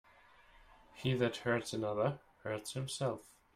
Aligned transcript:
He 0.95 1.13
that 1.17 1.37
hurts 1.37 1.73
another, 1.73 2.21
hurts 2.43 2.73
himself. 2.73 3.21